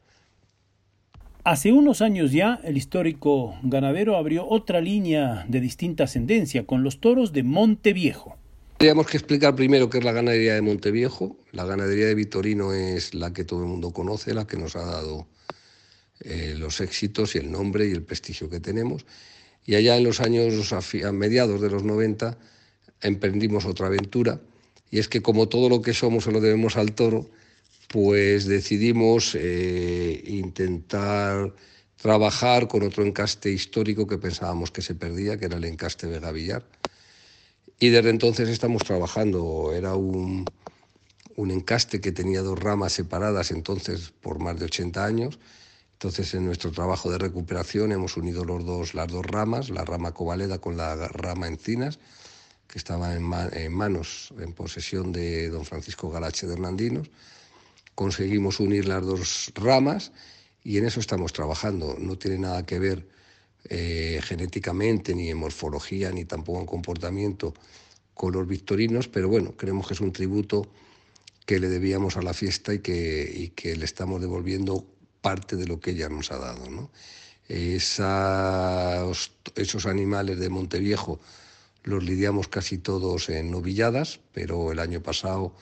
Hace 1.45 1.73
unos 1.73 2.03
años 2.03 2.33
ya, 2.33 2.61
el 2.65 2.77
histórico 2.77 3.55
ganadero 3.63 4.17
abrió 4.17 4.49
otra 4.49 4.81
línea 4.81 5.45
de 5.47 5.61
distinta 5.61 6.05
ascendencia 6.05 6.67
con 6.67 6.83
los 6.83 7.01
toros 7.01 7.33
de 7.33 7.45
Monteviejo. 7.45 8.37
Tendríamos 8.81 9.09
que 9.09 9.19
explicar 9.19 9.55
primero 9.55 9.91
qué 9.91 9.99
es 9.99 10.05
la 10.05 10.13
ganadería 10.13 10.55
de 10.55 10.63
Monteviejo. 10.63 11.37
La 11.53 11.67
ganadería 11.67 12.07
de 12.07 12.15
Vitorino 12.15 12.73
es 12.73 13.13
la 13.13 13.31
que 13.31 13.45
todo 13.45 13.61
el 13.61 13.67
mundo 13.67 13.91
conoce, 13.91 14.33
la 14.33 14.47
que 14.47 14.57
nos 14.57 14.75
ha 14.75 14.87
dado 14.87 15.27
eh, 16.21 16.55
los 16.57 16.81
éxitos 16.81 17.35
y 17.35 17.39
el 17.41 17.53
nombre 17.53 17.87
y 17.87 17.91
el 17.91 18.03
prestigio 18.03 18.49
que 18.49 18.59
tenemos. 18.59 19.05
Y 19.67 19.75
allá 19.75 19.99
en 19.99 20.05
los 20.05 20.21
años, 20.21 20.73
a 20.73 21.13
mediados 21.13 21.61
de 21.61 21.69
los 21.69 21.85
90, 21.85 22.39
emprendimos 23.03 23.67
otra 23.67 23.89
aventura. 23.89 24.41
Y 24.91 24.99
es 24.99 25.09
que 25.09 25.21
como 25.21 25.47
todo 25.47 25.69
lo 25.69 25.83
que 25.83 25.93
somos 25.93 26.25
se 26.25 26.33
lo 26.33 26.41
debemos 26.41 26.79
al 26.79 26.95
toro, 26.95 27.29
pues 27.89 28.47
decidimos 28.47 29.35
eh, 29.35 30.23
intentar 30.25 31.55
trabajar 32.01 32.67
con 32.67 32.83
otro 32.83 33.05
encaste 33.05 33.51
histórico 33.53 34.07
que 34.07 34.17
pensábamos 34.17 34.71
que 34.71 34.81
se 34.81 34.95
perdía, 34.95 35.37
que 35.37 35.45
era 35.45 35.59
el 35.59 35.65
encaste 35.67 36.07
Vega 36.07 36.33
Villar. 36.33 36.65
Y 37.81 37.89
desde 37.89 38.11
entonces 38.11 38.49
estamos 38.49 38.85
trabajando. 38.85 39.73
Era 39.73 39.95
un, 39.97 40.47
un 41.35 41.51
encaste 41.51 42.01
que 42.01 42.13
tenía 42.13 42.43
dos 42.43 42.59
ramas 42.59 42.93
separadas 42.93 43.51
entonces 43.51 44.13
por 44.21 44.39
más 44.39 44.59
de 44.61 44.67
80 44.67 45.05
años. 45.05 45.41
Entonces 45.95 46.33
en 46.35 46.47
nuestro 46.47 46.71
trabajo 46.71 47.11
de 47.11 47.19
recuperación 47.19 47.91
hemos 47.91 48.17
unido 48.17 48.45
las 48.45 49.09
dos 49.09 49.27
ramas, 49.27 49.71
la 49.71 49.85
rama 49.85 50.13
Covaleda 50.13 50.59
con 50.59 50.77
la 50.77 51.09
rama 51.09 51.49
Encinas, 51.49 51.99
que 52.69 52.79
estaba 52.79 53.17
en, 53.17 53.29
en 53.53 53.73
manos, 53.73 54.33
en 54.39 54.53
posesión 54.53 55.11
de 55.11 55.51
don 55.51 55.65
Francisco 55.65 56.09
Galache 56.09 56.47
de 56.47 56.53
Hernandinos 56.53 57.11
conseguimos 58.01 58.61
unir 58.61 58.89
las 58.89 59.05
dos 59.05 59.53
ramas 59.55 60.11
y 60.65 60.79
en 60.79 60.87
eso 60.87 61.01
estamos 61.01 61.35
trabajando. 61.35 61.97
No 61.99 62.17
tiene 62.17 62.39
nada 62.39 62.65
que 62.65 62.79
ver 62.79 63.07
eh, 63.69 64.21
genéticamente, 64.23 65.15
ni 65.15 65.31
en 65.31 65.37
morfología, 65.37 66.11
ni 66.11 66.25
tampoco 66.25 66.61
en 66.61 66.67
comportamiento 66.67 67.55
con 68.15 68.33
los 68.33 68.47
victorinos, 68.47 69.09
pero 69.09 69.29
bueno, 69.29 69.55
creemos 69.57 69.87
que 69.87 69.95
es 69.95 70.01
un 70.01 70.13
tributo 70.13 70.67
que 71.47 71.59
le 71.59 71.69
debíamos 71.69 72.17
a 72.17 72.23
la 72.23 72.35
fiesta 72.35 72.75
y 72.75 72.81
que, 72.81 73.53
que 73.55 73.77
le 73.77 73.85
estamos 73.85 74.21
devolviendo 74.21 74.85
parte 75.21 75.57
de 75.57 75.67
lo 75.67 75.81
que 75.81 75.93
ella 75.93 76.09
nos 76.09 76.31
ha 76.31 76.39
dado. 76.39 76.91
esos 77.49 78.11
animales 79.87 80.39
de 80.39 80.49
Monteviejo 80.49 81.21
los 81.83 82.05
lidiamos 82.05 82.49
casi 82.49 82.79
todos 82.79 83.29
en 83.31 83.51
novilladas, 83.51 84.21
pero 84.33 84.73
el 84.73 84.79
año 84.79 85.03
pasado 85.03 85.55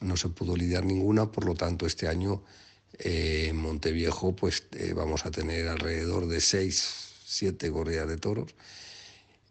no 0.00 0.16
se 0.16 0.28
pudo 0.28 0.56
lidiar 0.56 0.84
ninguna, 0.84 1.30
por 1.30 1.44
lo 1.44 1.54
tanto 1.54 1.86
este 1.86 2.08
año 2.08 2.42
eh, 2.98 3.46
en 3.50 3.56
Monteviejo 3.56 4.34
pues 4.34 4.64
eh, 4.72 4.92
vamos 4.94 5.26
a 5.26 5.30
tener 5.30 5.68
alrededor 5.68 6.28
de 6.28 6.40
seis, 6.40 7.09
siete 7.30 7.70
corridas 7.70 8.08
de 8.08 8.16
toros. 8.16 8.54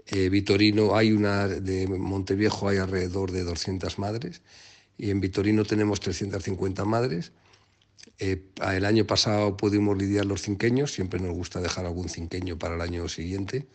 Eh, 0.07 0.29
Vitorino 0.29 0.95
hay 0.95 1.11
una, 1.11 1.47
de 1.47 1.87
Monteviejo 1.87 2.67
hay 2.67 2.77
alrededor 2.77 3.31
de 3.31 3.43
200 3.43 3.99
madres 3.99 4.41
y 4.97 5.11
en 5.11 5.21
Vitorino 5.21 5.63
tenemos 5.63 5.99
350 5.99 6.83
madres. 6.83 7.31
el 8.17 8.85
año 8.85 9.05
pasado 9.05 9.55
pudimos 9.55 9.97
lidiar 9.97 10.25
los 10.25 10.41
cinqueños, 10.41 10.91
siempre 10.91 11.19
nos 11.19 11.33
gusta 11.33 11.61
dejar 11.61 11.85
algún 11.85 12.09
cinqueño 12.09 12.57
para 12.57 12.75
el 12.75 12.81
año 12.81 13.07
siguiente 13.07 13.67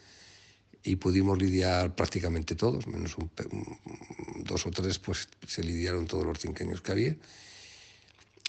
y 0.83 0.97
pudimos 0.97 1.39
lidiar 1.39 1.95
prácticamente 1.95 2.55
todos, 2.55 2.87
menos 2.87 3.17
dos 4.45 4.67
o 4.67 4.71
tres, 4.71 4.99
pues 4.99 5.29
se 5.47 5.63
lidiaron 5.63 6.07
todos 6.07 6.27
los 6.27 6.39
cinqueños 6.39 6.83
que 6.83 6.93
había. 6.93 7.17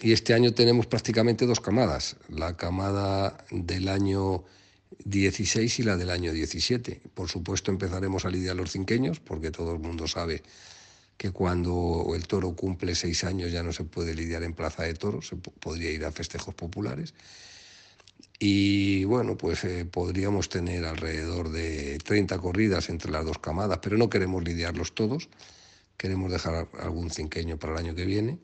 Y 0.02 0.12
este 0.12 0.34
año 0.34 0.52
tenemos 0.52 0.86
prácticamente 0.86 1.46
dos 1.46 1.60
camadas, 1.60 2.16
la 2.28 2.54
camada 2.58 3.38
del 3.50 3.88
año 3.88 4.44
16 5.04 5.78
y 5.78 5.82
la 5.82 5.96
del 5.96 6.10
año 6.10 6.32
17. 6.32 7.02
Por 7.14 7.28
supuesto 7.28 7.70
empezaremos 7.70 8.24
a 8.24 8.30
lidiar 8.30 8.56
los 8.56 8.72
cinqueños, 8.72 9.20
porque 9.20 9.50
todo 9.50 9.72
el 9.72 9.78
mundo 9.78 10.06
sabe 10.08 10.42
que 11.16 11.30
cuando 11.30 12.12
el 12.14 12.26
toro 12.26 12.54
cumple 12.54 12.94
seis 12.94 13.24
años 13.24 13.50
ya 13.50 13.62
no 13.62 13.72
se 13.72 13.84
puede 13.84 14.14
lidiar 14.14 14.42
en 14.42 14.52
plaza 14.52 14.82
de 14.82 14.94
toros, 14.94 15.28
se 15.28 15.36
podría 15.36 15.90
ir 15.90 16.04
a 16.04 16.12
festejos 16.12 16.54
populares. 16.54 17.14
Y 18.38 19.04
bueno, 19.04 19.36
pues 19.36 19.64
eh, 19.64 19.86
podríamos 19.86 20.50
tener 20.50 20.84
alrededor 20.84 21.50
de 21.50 21.98
30 21.98 22.38
corridas 22.38 22.90
entre 22.90 23.10
las 23.10 23.24
dos 23.24 23.38
camadas, 23.38 23.78
pero 23.82 23.96
no 23.96 24.10
queremos 24.10 24.44
lidiarlos 24.44 24.94
todos, 24.94 25.30
queremos 25.96 26.30
dejar 26.30 26.68
algún 26.78 27.10
cinqueño 27.10 27.58
para 27.58 27.72
el 27.74 27.78
año 27.78 27.94
que 27.94 28.04
viene. 28.04 28.38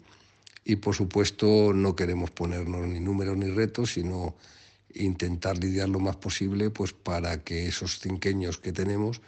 Y 0.64 0.76
por 0.76 0.94
supuesto 0.94 1.72
no 1.74 1.94
queremos 1.94 2.30
ponernos 2.30 2.86
ni 2.86 3.00
números 3.00 3.36
ni 3.36 3.50
retos, 3.50 3.92
sino 3.92 4.36
intentar 4.94 5.58
lidiar 5.58 5.88
lo 5.88 6.00
más 6.00 6.16
posible 6.16 6.70
pues 6.70 6.92
para 6.92 7.42
que 7.42 7.66
esos 7.66 7.98
cinqueños 7.98 8.58
que 8.58 8.72
tenemos 8.72 9.20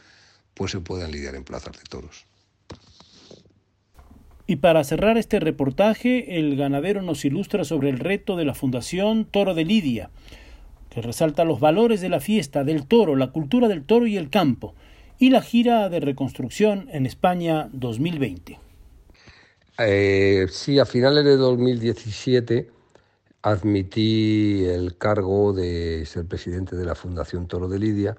pues 0.55 0.73
se 0.73 0.81
puedan 0.81 1.11
lidiar 1.11 1.35
en 1.35 1.45
plazas 1.45 1.77
de 1.77 1.85
toros. 1.89 2.27
Y 4.47 4.57
para 4.57 4.85
cerrar 4.85 5.17
este 5.17 5.41
reportaje, 5.41 6.39
el 6.39 6.57
ganadero 6.57 7.01
nos 7.01 7.25
ilustra 7.25 7.65
sobre 7.65 7.89
el 7.89 7.99
reto 7.99 8.37
de 8.37 8.45
la 8.45 8.55
Fundación 8.55 9.25
Toro 9.25 9.55
de 9.55 9.65
Lidia 9.65 10.11
que 10.95 11.03
resalta 11.03 11.45
los 11.45 11.59
valores 11.59 12.01
de 12.01 12.09
la 12.09 12.21
fiesta, 12.21 12.63
del 12.63 12.87
toro, 12.87 13.17
la 13.17 13.33
cultura 13.33 13.67
del 13.67 13.85
toro 13.85 14.07
y 14.07 14.17
el 14.17 14.31
campo, 14.31 14.75
y 15.19 15.31
la 15.31 15.43
gira 15.43 15.89
de 15.89 15.99
reconstrucción 15.99 16.89
en 16.93 17.05
España 17.05 17.69
2020. 17.73 18.59
Eh, 19.79 20.47
sí, 20.51 20.79
a 20.79 20.87
finales 20.87 21.25
de 21.25 21.37
2017 21.37 22.71
admití 23.45 24.65
el 24.65 24.97
cargo 24.97 25.53
de 25.53 26.07
ser 26.07 26.25
presidente 26.25 26.77
de 26.77 26.87
la 26.87 26.95
Fundación 26.95 27.47
Toro 27.47 27.69
de 27.69 27.79
Lidia, 27.79 28.17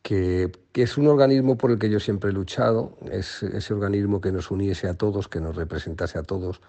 que, 0.00 0.50
es 0.72 0.96
un 0.96 1.06
organismo 1.08 1.58
por 1.58 1.70
el 1.70 1.78
que 1.78 1.90
yo 1.90 2.00
siempre 2.00 2.30
he 2.30 2.32
luchado, 2.32 2.96
es 3.12 3.42
ese 3.42 3.74
organismo 3.74 4.22
que 4.22 4.32
nos 4.32 4.50
uniese 4.50 4.88
a 4.88 4.94
todos, 4.94 5.28
que 5.28 5.38
nos 5.38 5.54
representase 5.54 6.18
a 6.18 6.22
todos, 6.22 6.62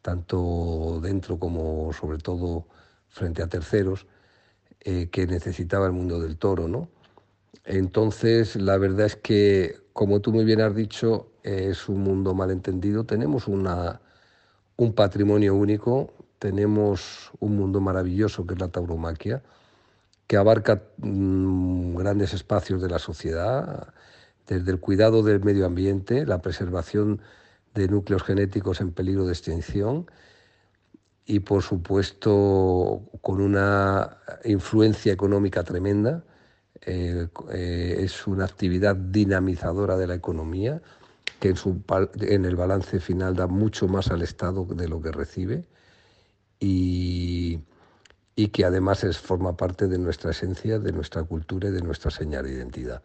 tanto 0.00 1.00
dentro 1.02 1.40
como 1.40 1.92
sobre 1.92 2.18
todo 2.18 2.68
frente 3.08 3.42
a 3.42 3.48
terceros, 3.48 4.06
eh, 4.80 5.08
que 5.10 5.26
necesitaba 5.26 5.86
el 5.86 5.92
mundo 5.92 6.20
del 6.20 6.36
toro, 6.36 6.68
¿no? 6.68 6.88
Entonces, 7.64 8.54
la 8.54 8.78
verdad 8.78 9.06
es 9.06 9.16
que, 9.16 9.76
como 9.92 10.20
tú 10.20 10.32
muy 10.32 10.44
bien 10.44 10.60
has 10.60 10.74
dicho, 10.76 11.32
es 11.42 11.88
un 11.88 12.02
mundo 12.02 12.32
malentendido. 12.32 13.04
Tenemos 13.04 13.48
una, 13.48 14.00
un 14.76 14.94
patrimonio 14.94 15.56
único, 15.56 16.12
tenemos 16.38 17.32
un 17.40 17.56
mundo 17.56 17.80
maravilloso 17.80 18.46
que 18.46 18.54
es 18.54 18.60
la 18.60 18.68
tauromaquia, 18.68 19.42
que 20.26 20.36
abarca 20.36 20.82
mm, 20.98 21.96
grandes 21.96 22.34
espacios 22.34 22.82
de 22.82 22.88
la 22.88 22.98
sociedad, 22.98 23.92
desde 24.46 24.70
el 24.70 24.80
cuidado 24.80 25.22
del 25.22 25.42
medio 25.42 25.66
ambiente, 25.66 26.26
la 26.26 26.42
preservación 26.42 27.20
de 27.74 27.88
núcleos 27.88 28.22
genéticos 28.22 28.80
en 28.80 28.92
peligro 28.92 29.26
de 29.26 29.32
extinción, 29.32 30.06
y 31.26 31.40
por 31.40 31.62
supuesto 31.62 33.02
con 33.20 33.40
una 33.40 34.18
influencia 34.44 35.12
económica 35.12 35.64
tremenda. 35.64 36.24
Eh, 36.82 37.26
eh, 37.52 37.96
es 38.00 38.26
una 38.28 38.44
actividad 38.44 38.94
dinamizadora 38.94 39.96
de 39.96 40.06
la 40.06 40.14
economía 40.14 40.80
que 41.40 41.48
en, 41.48 41.56
su, 41.56 41.82
en, 42.20 42.44
el 42.44 42.54
balance 42.54 43.00
final 43.00 43.34
da 43.34 43.48
mucho 43.48 43.88
más 43.88 44.08
al 44.10 44.22
Estado 44.22 44.64
de 44.66 44.86
lo 44.86 45.00
que 45.00 45.10
recibe 45.10 45.64
y, 46.60 47.60
y 48.34 48.48
que 48.48 48.64
además 48.64 49.04
es, 49.04 49.18
forma 49.18 49.56
parte 49.56 49.86
de 49.88 49.98
nuestra 49.98 50.30
esencia, 50.30 50.78
de 50.78 50.92
nuestra 50.92 51.22
cultura 51.24 51.68
y 51.68 51.72
de 51.72 51.82
nuestra 51.82 52.10
señal 52.10 52.44
de 52.44 52.52
identidad. 52.52 53.02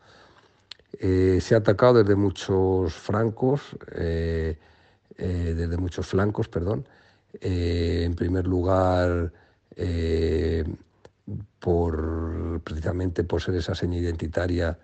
Eh, 1.00 1.40
se 1.42 1.56
ha 1.56 1.60
atacado 1.60 2.04
desde 2.04 2.16
muchos 2.16 2.94
francos, 2.94 3.78
desde 5.18 5.78
muchos 5.78 6.08
flancos, 6.08 6.48
perdón, 6.50 6.86
eh, 7.40 8.04
en 8.06 8.16
primer 8.16 8.46
lugar, 8.46 9.32
eh, 9.76 10.66
por, 11.60 12.62
precisamente 12.64 13.24
por 13.24 13.42
ser 13.42 13.56
esa 13.56 13.74
seña 13.74 13.98
identitaria 13.98 14.78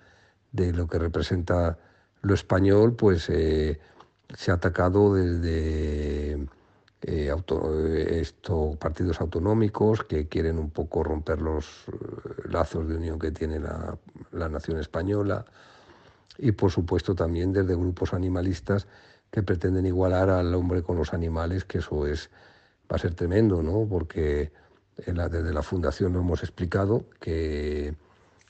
de 0.52 0.72
lo 0.72 0.88
que 0.88 0.98
representa 0.98 1.78
lo 2.22 2.34
español, 2.34 2.96
pues 2.96 3.24
se 3.24 3.80
ha 4.52 4.54
atacado 4.54 5.14
desde 5.14 6.48
eh, 7.02 7.32
estos 8.20 8.76
partidos 8.78 9.22
autonómicos 9.22 10.04
que 10.04 10.28
quieren 10.28 10.58
un 10.58 10.72
poco 10.72 11.04
romper 11.04 11.42
los 11.42 11.86
eh, 11.88 12.50
lazos 12.50 12.88
de 12.88 12.96
unión 12.96 13.20
que 13.20 13.32
tiene 13.32 13.60
la, 13.60 13.98
la, 14.32 14.50
nación 14.50 14.80
española 14.80 15.46
y 16.40 16.54
por 16.54 16.72
supuesto 16.72 17.14
también 17.14 17.54
desde 17.54 17.76
grupos 17.76 18.14
animalistas 18.14 18.88
que 19.30 19.44
pretenden 19.44 19.86
igualar 19.86 20.30
al 20.30 20.54
hombre 20.56 20.82
con 20.82 20.98
los 20.98 21.14
animales, 21.14 21.66
que 21.66 21.80
eso 21.80 22.08
es 22.08 22.30
va 22.92 22.96
a 22.96 23.00
ser 23.00 23.14
tremendo, 23.14 23.62
¿no? 23.62 23.86
Porque 23.88 24.52
desde 24.96 25.54
la 25.54 25.62
fundación 25.62 26.14
lo 26.14 26.20
hemos 26.20 26.42
explicado 26.42 27.06
que 27.20 27.96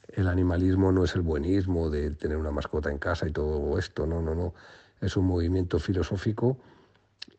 el 0.10 0.28
animalismo 0.28 0.92
no 0.92 1.04
es 1.04 1.16
el 1.16 1.22
buenismo 1.22 1.90
de 1.90 2.12
tener 2.12 2.38
una 2.38 2.52
mascota 2.52 2.90
en 2.90 2.98
casa 2.98 3.28
y 3.28 3.32
todo 3.32 3.78
esto, 3.78 4.06
no, 4.06 4.22
no, 4.22 4.34
no. 4.34 4.54
Es 5.02 5.18
un 5.18 5.26
movimiento 5.26 5.80
filosófico 5.80 6.58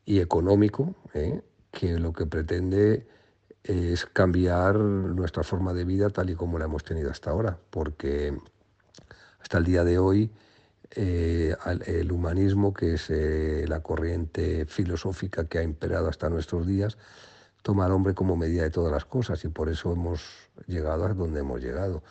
y 0.09 0.21
económico, 0.21 0.95
¿eh? 1.13 1.43
que 1.71 1.99
lo 1.99 2.15
que 2.15 2.25
pretende 2.25 3.07
es 3.63 4.07
cambiar 4.07 4.77
nuestra 4.77 5.43
forma 5.43 5.75
de 5.75 5.85
vida 5.85 6.09
tal 6.09 6.31
y 6.31 6.35
como 6.35 6.59
la 6.59 6.65
hemos 6.65 6.83
tenido 6.83 7.11
hasta 7.11 7.31
ahora, 7.31 7.59
porque 7.69 8.35
hasta 9.39 9.59
el 9.59 9.65
día 9.65 9.85
de 9.85 9.99
hoy 9.99 10.31
eh, 10.93 11.55
el 11.85 12.11
humanismo, 12.11 12.73
que 12.73 12.95
es 12.95 13.11
eh, 13.11 13.67
la 13.69 13.81
corriente 13.81 14.65
filosófica 14.65 15.45
que 15.45 15.59
ha 15.59 15.63
imperado 15.63 16.09
hasta 16.09 16.31
nuestros 16.31 16.67
días, 16.67 16.97
toma 17.61 17.85
al 17.85 17.93
hombre 17.93 18.15
como 18.15 18.35
medida 18.35 18.63
de 18.63 18.71
todas 18.71 18.91
las 18.91 19.05
cosas 19.05 19.45
y 19.45 19.49
por 19.49 19.69
eso 19.69 19.93
hemos 19.93 20.23
llegado 20.67 21.05
a 21.05 21.13
donde 21.13 21.41
hemos 21.41 21.61
llegado. 21.61 22.03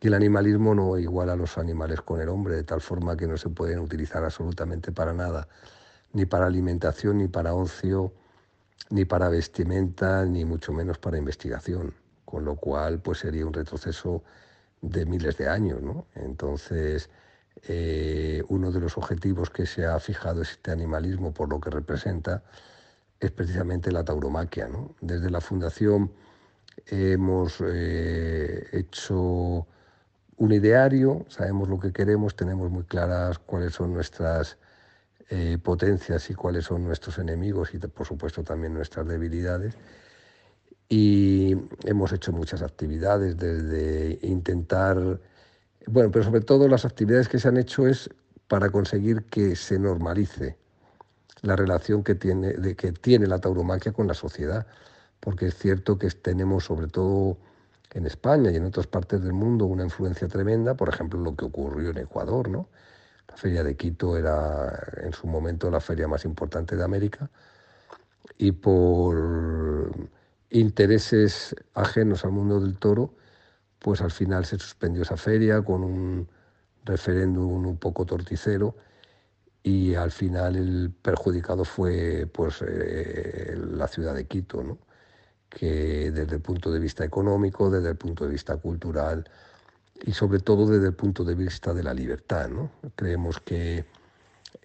Y 0.00 0.06
el 0.06 0.14
animalismo 0.14 0.76
no 0.76 0.96
iguala 0.96 1.32
a 1.32 1.36
los 1.36 1.58
animales 1.58 2.02
con 2.02 2.20
el 2.20 2.28
hombre, 2.28 2.54
de 2.54 2.62
tal 2.62 2.80
forma 2.80 3.16
que 3.16 3.26
no 3.26 3.36
se 3.36 3.48
pueden 3.48 3.80
utilizar 3.80 4.22
absolutamente 4.22 4.92
para 4.92 5.12
nada 5.12 5.48
ni 6.12 6.26
para 6.26 6.46
alimentación, 6.46 7.18
ni 7.18 7.28
para 7.28 7.54
ocio, 7.54 8.12
ni 8.90 9.04
para 9.04 9.28
vestimenta, 9.28 10.24
ni 10.24 10.44
mucho 10.44 10.72
menos 10.72 10.98
para 10.98 11.18
investigación, 11.18 11.94
con 12.24 12.44
lo 12.44 12.56
cual 12.56 13.00
pues 13.00 13.18
sería 13.18 13.46
un 13.46 13.52
retroceso 13.52 14.22
de 14.82 15.06
miles 15.06 15.38
de 15.38 15.48
años. 15.48 15.80
¿no? 15.82 16.06
Entonces, 16.14 17.08
eh, 17.68 18.42
uno 18.48 18.70
de 18.70 18.80
los 18.80 18.98
objetivos 18.98 19.50
que 19.50 19.66
se 19.66 19.86
ha 19.86 19.98
fijado 19.98 20.42
este 20.42 20.70
animalismo 20.70 21.32
por 21.32 21.48
lo 21.48 21.60
que 21.60 21.70
representa 21.70 22.42
es 23.20 23.30
precisamente 23.30 23.90
la 23.92 24.04
tauromaquia. 24.04 24.68
¿no? 24.68 24.94
Desde 25.00 25.30
la 25.30 25.40
Fundación 25.40 26.12
hemos 26.86 27.62
eh, 27.64 28.66
hecho 28.72 29.66
un 30.36 30.52
ideario, 30.52 31.24
sabemos 31.28 31.68
lo 31.68 31.78
que 31.78 31.92
queremos, 31.92 32.34
tenemos 32.34 32.70
muy 32.70 32.84
claras 32.84 33.38
cuáles 33.38 33.74
son 33.74 33.94
nuestras 33.94 34.58
eh, 35.34 35.56
potencias 35.56 36.28
y 36.28 36.34
cuáles 36.34 36.66
son 36.66 36.84
nuestros 36.84 37.16
enemigos 37.16 37.72
y 37.72 37.78
por 37.78 38.06
supuesto 38.06 38.44
también 38.44 38.74
nuestras 38.74 39.08
debilidades. 39.08 39.78
Y 40.90 41.56
hemos 41.84 42.12
hecho 42.12 42.32
muchas 42.32 42.60
actividades 42.60 43.38
desde 43.38 44.18
intentar, 44.20 45.18
bueno, 45.86 46.10
pero 46.10 46.22
sobre 46.22 46.42
todo 46.42 46.68
las 46.68 46.84
actividades 46.84 47.30
que 47.30 47.38
se 47.38 47.48
han 47.48 47.56
hecho 47.56 47.88
es 47.88 48.10
para 48.46 48.68
conseguir 48.68 49.24
que 49.24 49.56
se 49.56 49.78
normalice 49.78 50.58
la 51.40 51.56
relación 51.56 52.04
que 52.04 52.14
tiene, 52.14 52.52
de, 52.52 52.76
que 52.76 52.92
tiene 52.92 53.26
la 53.26 53.38
tauromaquia 53.38 53.92
con 53.92 54.08
la 54.08 54.14
sociedad, 54.14 54.66
porque 55.18 55.46
es 55.46 55.54
cierto 55.56 55.96
que 55.96 56.10
tenemos 56.10 56.64
sobre 56.64 56.88
todo 56.88 57.38
en 57.94 58.04
España 58.04 58.50
y 58.50 58.56
en 58.56 58.66
otras 58.66 58.86
partes 58.86 59.22
del 59.22 59.32
mundo 59.32 59.64
una 59.64 59.84
influencia 59.84 60.28
tremenda, 60.28 60.74
por 60.74 60.90
ejemplo 60.90 61.18
lo 61.18 61.34
que 61.34 61.46
ocurrió 61.46 61.88
en 61.88 61.96
Ecuador, 61.96 62.50
¿no? 62.50 62.68
La 63.32 63.38
feria 63.38 63.64
de 63.64 63.76
Quito 63.76 64.18
era 64.18 64.78
en 65.02 65.14
su 65.14 65.26
momento 65.26 65.70
la 65.70 65.80
feria 65.80 66.06
más 66.06 66.26
importante 66.26 66.76
de 66.76 66.84
América 66.84 67.30
y 68.36 68.52
por 68.52 69.90
intereses 70.50 71.56
ajenos 71.72 72.26
al 72.26 72.32
mundo 72.32 72.60
del 72.60 72.76
toro, 72.76 73.14
pues 73.78 74.02
al 74.02 74.10
final 74.10 74.44
se 74.44 74.58
suspendió 74.58 75.02
esa 75.02 75.16
feria 75.16 75.62
con 75.62 75.82
un 75.82 76.28
referéndum 76.84 77.66
un 77.66 77.78
poco 77.78 78.04
torticero 78.04 78.76
y 79.62 79.94
al 79.94 80.10
final 80.10 80.56
el 80.56 80.92
perjudicado 81.02 81.64
fue 81.64 82.28
pues 82.30 82.62
eh, 82.66 83.56
la 83.56 83.88
ciudad 83.88 84.14
de 84.14 84.26
Quito, 84.26 84.62
¿no? 84.62 84.78
que 85.48 86.10
desde 86.10 86.36
el 86.36 86.42
punto 86.42 86.70
de 86.70 86.80
vista 86.80 87.02
económico, 87.02 87.70
desde 87.70 87.88
el 87.88 87.96
punto 87.96 88.24
de 88.24 88.30
vista 88.32 88.58
cultural, 88.58 89.24
y 90.04 90.12
sobre 90.12 90.40
todo 90.40 90.66
desde 90.66 90.86
el 90.86 90.94
punto 90.94 91.24
de 91.24 91.34
vista 91.34 91.72
de 91.74 91.82
la 91.82 91.94
libertad. 91.94 92.48
¿no? 92.48 92.70
Creemos 92.96 93.40
que 93.40 93.84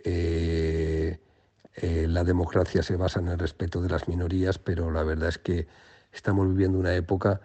eh, 0.04 1.20
eh, 1.76 2.08
la 2.08 2.24
democracia 2.24 2.82
se 2.82 2.96
basa 2.96 3.20
en 3.20 3.28
el 3.28 3.40
respeto 3.40 3.82
de 3.82 3.90
las 3.90 4.08
minorías, 4.08 4.58
pero 4.58 4.92
la 4.92 5.04
verdad 5.04 5.30
es 5.30 5.38
que 5.38 5.68
estamos 6.12 6.50
viviendo 6.50 6.80
una 6.80 6.96
época 6.96 7.42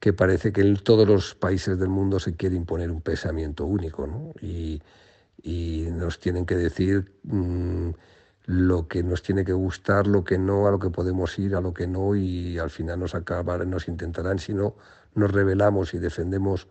que 0.00 0.12
parece 0.12 0.52
que 0.52 0.62
en 0.62 0.76
todos 0.76 1.06
los 1.06 1.36
países 1.36 1.78
del 1.78 1.88
mundo 1.88 2.18
se 2.18 2.34
quiere 2.34 2.56
imponer 2.56 2.90
un 2.90 3.02
pensamiento 3.02 3.66
único 3.66 4.06
¿no? 4.06 4.32
y, 4.40 4.82
nos 5.92 6.18
tienen 6.18 6.46
que 6.46 6.56
decir 6.56 7.12
mm, 7.24 7.90
lo 8.46 8.88
que 8.88 9.02
nos 9.02 9.22
tiene 9.22 9.44
que 9.44 9.52
gustar, 9.52 10.06
lo 10.06 10.24
que 10.24 10.38
no, 10.38 10.66
a 10.66 10.72
lo 10.72 10.78
que 10.78 10.90
podemos 10.90 11.38
ir, 11.38 11.54
a 11.54 11.60
lo 11.60 11.72
que 11.72 11.86
no 11.86 12.16
y 12.16 12.58
al 12.58 12.70
final 12.70 12.98
nos 13.00 13.14
acabarán, 13.14 13.70
nos 13.70 13.86
intentarán, 13.86 14.38
si 14.38 14.54
no 14.54 14.74
nos 15.14 15.30
rebelamos 15.30 15.94
y 15.94 15.98
defendemos 15.98 16.66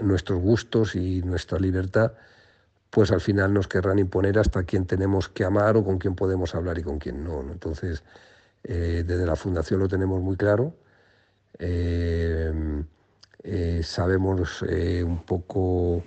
nuestros 0.00 0.40
gustos 0.40 0.94
y 0.94 1.22
nuestra 1.22 1.58
libertad, 1.58 2.12
pues 2.90 3.10
al 3.10 3.20
final 3.20 3.54
nos 3.54 3.68
querrán 3.68 3.98
imponer 3.98 4.38
hasta 4.38 4.64
quién 4.64 4.86
tenemos 4.86 5.28
que 5.28 5.44
amar 5.44 5.76
o 5.76 5.84
con 5.84 5.98
quién 5.98 6.14
podemos 6.14 6.54
hablar 6.54 6.78
y 6.78 6.82
con 6.82 6.98
quién 6.98 7.24
no. 7.24 7.40
Entonces, 7.40 8.04
eh, 8.64 9.02
desde 9.06 9.26
la 9.26 9.36
Fundación 9.36 9.80
lo 9.80 9.88
tenemos 9.88 10.20
muy 10.20 10.36
claro. 10.36 10.74
Eh, 11.58 12.52
eh, 13.44 13.80
sabemos 13.82 14.62
un 14.62 15.24
poco 15.24 16.02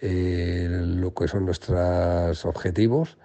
lo 0.00 1.14
que 1.14 1.28
son 1.28 1.46
nuestros 1.46 2.44
objetivos 2.44 3.18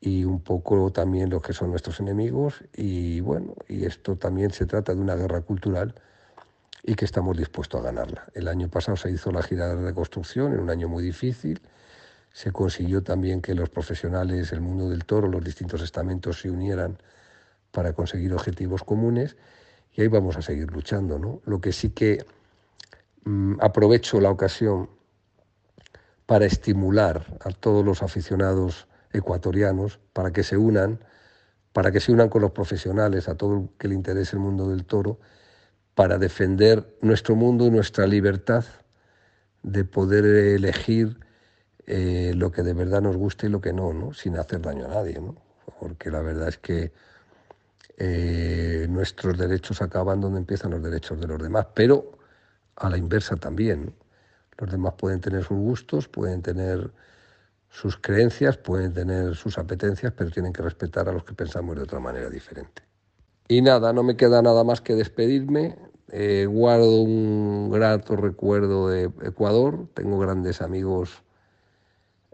y 0.00 0.24
un 0.24 0.40
poco 0.40 0.92
también 0.92 1.30
lo 1.30 1.40
que 1.40 1.52
son 1.52 1.70
nuestros 1.70 1.98
enemigos. 2.00 2.62
Y 2.76 3.20
bueno, 3.20 3.54
y 3.68 3.84
esto 3.84 4.16
también 4.16 4.50
se 4.50 4.66
trata 4.66 4.94
de 4.94 5.00
una 5.00 5.16
guerra 5.16 5.40
cultural 5.40 5.94
y 6.88 6.94
que 6.94 7.04
estamos 7.04 7.36
dispuestos 7.36 7.82
a 7.82 7.84
ganarla. 7.84 8.24
El 8.32 8.48
año 8.48 8.70
pasado 8.70 8.96
se 8.96 9.10
hizo 9.10 9.30
la 9.30 9.42
gira 9.42 9.68
de 9.74 9.74
reconstrucción, 9.88 10.54
en 10.54 10.60
un 10.60 10.70
año 10.70 10.88
muy 10.88 11.04
difícil. 11.04 11.60
Se 12.32 12.50
consiguió 12.50 13.02
también 13.02 13.42
que 13.42 13.54
los 13.54 13.68
profesionales, 13.68 14.52
el 14.52 14.62
mundo 14.62 14.88
del 14.88 15.04
toro, 15.04 15.28
los 15.28 15.44
distintos 15.44 15.82
estamentos 15.82 16.40
se 16.40 16.48
unieran 16.48 16.96
para 17.72 17.92
conseguir 17.92 18.32
objetivos 18.32 18.84
comunes 18.84 19.36
y 19.92 20.00
ahí 20.00 20.08
vamos 20.08 20.38
a 20.38 20.42
seguir 20.42 20.72
luchando. 20.72 21.18
¿no? 21.18 21.42
Lo 21.44 21.60
que 21.60 21.72
sí 21.72 21.90
que 21.90 22.24
mm, 23.24 23.56
aprovecho 23.60 24.18
la 24.18 24.30
ocasión 24.30 24.88
para 26.24 26.46
estimular 26.46 27.26
a 27.44 27.50
todos 27.50 27.84
los 27.84 28.02
aficionados 28.02 28.86
ecuatorianos 29.12 30.00
para 30.14 30.32
que 30.32 30.42
se 30.42 30.56
unan, 30.56 31.00
para 31.74 31.92
que 31.92 32.00
se 32.00 32.12
unan 32.12 32.30
con 32.30 32.40
los 32.40 32.52
profesionales, 32.52 33.28
a 33.28 33.34
todo 33.34 33.58
el 33.58 33.68
que 33.78 33.88
le 33.88 33.94
interese 33.94 34.36
el 34.36 34.40
mundo 34.40 34.70
del 34.70 34.86
toro 34.86 35.18
para 35.98 36.16
defender 36.16 36.96
nuestro 37.00 37.34
mundo 37.34 37.66
y 37.66 37.72
nuestra 37.72 38.06
libertad 38.06 38.64
de 39.64 39.84
poder 39.84 40.24
elegir 40.24 41.18
eh, 41.88 42.30
lo 42.36 42.52
que 42.52 42.62
de 42.62 42.72
verdad 42.72 43.02
nos 43.02 43.16
gusta 43.16 43.46
y 43.46 43.48
lo 43.48 43.60
que 43.60 43.72
no, 43.72 43.92
¿no? 43.92 44.14
sin 44.14 44.36
hacer 44.36 44.60
daño 44.60 44.84
a 44.84 44.90
nadie. 44.90 45.20
¿no? 45.20 45.34
Porque 45.80 46.12
la 46.12 46.20
verdad 46.20 46.50
es 46.50 46.58
que 46.58 46.92
eh, 47.96 48.86
nuestros 48.88 49.36
derechos 49.36 49.82
acaban 49.82 50.20
donde 50.20 50.38
empiezan 50.38 50.70
los 50.70 50.84
derechos 50.84 51.18
de 51.18 51.26
los 51.26 51.42
demás, 51.42 51.66
pero 51.74 52.12
a 52.76 52.88
la 52.88 52.96
inversa 52.96 53.34
también. 53.34 53.92
Los 54.56 54.70
demás 54.70 54.94
pueden 54.96 55.20
tener 55.20 55.42
sus 55.42 55.58
gustos, 55.58 56.06
pueden 56.06 56.42
tener 56.42 56.92
sus 57.70 57.96
creencias, 57.96 58.56
pueden 58.56 58.94
tener 58.94 59.34
sus 59.34 59.58
apetencias, 59.58 60.12
pero 60.16 60.30
tienen 60.30 60.52
que 60.52 60.62
respetar 60.62 61.08
a 61.08 61.12
los 61.12 61.24
que 61.24 61.34
pensamos 61.34 61.74
de 61.74 61.82
otra 61.82 61.98
manera 61.98 62.30
diferente. 62.30 62.82
Y 63.48 63.62
nada, 63.62 63.94
no 63.94 64.02
me 64.02 64.14
queda 64.14 64.42
nada 64.42 64.62
más 64.62 64.82
que 64.82 64.94
despedirme. 64.94 65.87
Eh, 66.10 66.46
guardo 66.46 67.02
un 67.02 67.70
grato 67.70 68.16
recuerdo 68.16 68.88
de 68.88 69.04
Ecuador, 69.22 69.88
tengo 69.92 70.18
grandes 70.18 70.62
amigos 70.62 71.22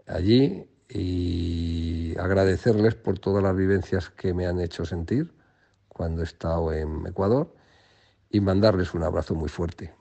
allí 0.07 0.69
y 0.87 2.15
agradecerles 2.17 2.95
por 2.95 3.19
todas 3.19 3.43
las 3.43 3.55
vivencias 3.55 4.09
que 4.09 4.33
me 4.33 4.47
han 4.47 4.61
hecho 4.61 4.85
sentir 4.85 5.33
cuando 5.89 6.21
he 6.21 6.25
estado 6.25 6.71
en 6.71 7.05
Ecuador 7.05 7.53
y 8.29 8.39
mandarles 8.39 8.93
un 8.93 9.03
abrazo 9.03 9.35
muy 9.35 9.49
fuerte. 9.49 9.93